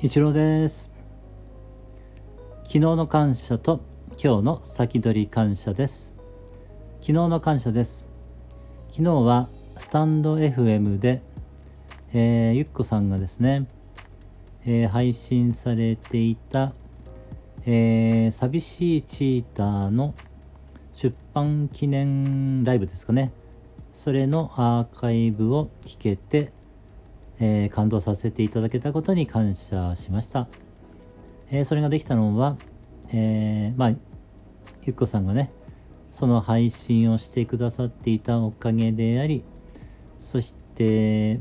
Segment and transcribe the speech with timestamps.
[0.00, 0.92] 一郎です。
[2.58, 3.80] 昨日の感謝と
[4.12, 6.12] 今日の先取り感謝です。
[7.00, 8.06] 昨日の感謝です。
[8.92, 11.20] 昨日はスタンド FM で、
[12.12, 13.66] えー、ゆっこさんがですね、
[14.64, 16.74] えー、配信されていた、
[17.66, 20.14] えー、寂しいチーターの
[20.94, 23.32] 出版記念ライブですかね。
[23.94, 26.52] それのアーカイブを聞けて
[27.40, 30.48] えー、感動させていただけたことに感謝しました。
[31.50, 32.56] えー、それができたのは、
[33.12, 33.90] えー、まあ、
[34.82, 35.50] ゆっこさんがね、
[36.10, 39.44] その配信をしてくださっていたおかげであり、
[40.18, 41.40] そして、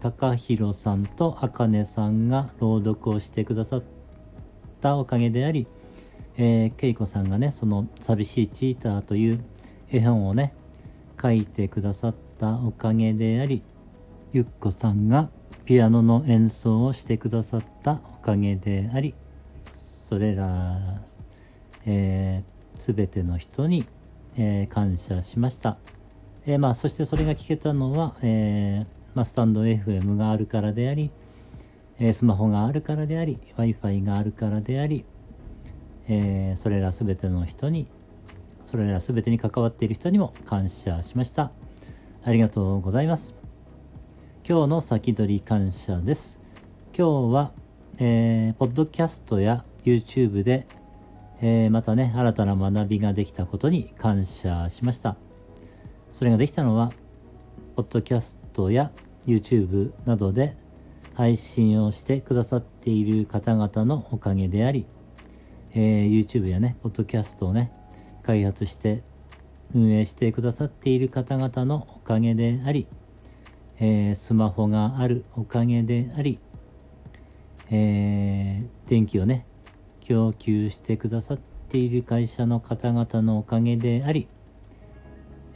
[0.00, 3.82] 高弘さんとあかねさんが朗読をしてくださっ
[4.80, 5.66] たおかげであり、
[6.36, 9.44] えー、けいこさんがね、その寂しいチーターという
[9.90, 10.54] 絵本をね、
[11.20, 13.62] 書いてくださったおかげであり、
[14.32, 15.30] ゆっこさんが
[15.68, 19.14] ピアノの演奏をしてくださったおかげであり
[19.74, 20.78] それら、
[21.84, 23.84] えー、全ての人に、
[24.38, 25.76] えー、感謝しました、
[26.46, 31.10] えー、まあ、そしてそれが聞けたのは、えまあ、スタンド FM があるからであり、
[31.98, 35.04] えスマホがあるからであり w i f i があるからであり、
[36.08, 37.88] えそれら全ての人に
[38.64, 41.52] それら全てに関わっている人にも感謝しました。
[42.24, 43.47] ありがとうございます。
[44.48, 46.40] 今日の先取り感謝です。
[46.96, 47.52] 今日は、
[47.98, 50.66] えー、ポッドキャストや YouTube で、
[51.42, 55.18] えー、またね、新たな学びができたことに感謝しました。
[56.14, 56.94] それができたのは、
[57.76, 58.90] ポッドキャストや
[59.26, 60.56] YouTube などで
[61.12, 64.86] 配信をしてくださっている方々のおかげであり、
[65.74, 67.70] えー、YouTube やね、ポッドキャストをね、
[68.22, 69.02] 開発して
[69.74, 72.86] 運営してくださっている方々のおかげであり、
[73.80, 76.40] えー、スマホがあるおかげであり、
[77.70, 79.46] えー、電気をね、
[80.00, 84.28] 供給してくださっている会社の方々のおかげであり、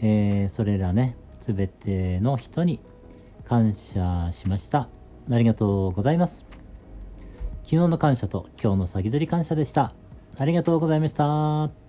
[0.00, 2.80] えー、それらね、すべての人に
[3.44, 4.88] 感謝しました。
[5.30, 6.46] ありがとうございます。
[7.64, 9.94] 昨日の感謝と今日の先取り感謝でした。
[10.38, 11.81] ありがとうございました。